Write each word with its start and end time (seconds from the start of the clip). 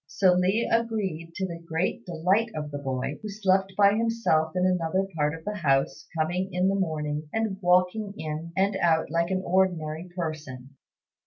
So 0.07 0.33
Li 0.33 0.67
agreed, 0.67 1.33
to 1.35 1.45
the 1.45 1.59
great 1.59 2.07
delight 2.07 2.49
of 2.55 2.71
the 2.71 2.79
boy, 2.79 3.19
who 3.21 3.29
slept 3.29 3.75
by 3.77 3.93
himself 3.93 4.55
in 4.55 4.65
another 4.65 5.05
part 5.15 5.35
of 5.35 5.45
the 5.45 5.53
house, 5.57 6.07
coming 6.17 6.51
in 6.51 6.69
the 6.69 6.73
morning 6.75 7.29
and 7.31 7.61
walking 7.61 8.11
in 8.17 8.51
and 8.57 8.75
out 8.77 9.11
like 9.11 9.29
any 9.29 9.41
ordinary 9.43 10.09
person. 10.17 10.71